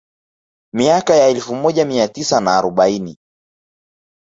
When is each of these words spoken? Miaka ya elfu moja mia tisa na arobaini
Miaka 0.73 1.15
ya 1.15 1.27
elfu 1.27 1.55
moja 1.55 1.85
mia 1.85 2.07
tisa 2.07 2.41
na 2.41 2.57
arobaini 2.57 3.17